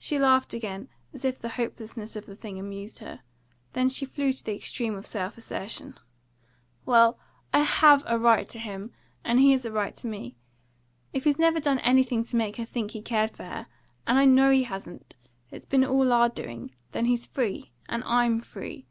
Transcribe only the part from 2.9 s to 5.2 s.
her. Then she flew to the extreme of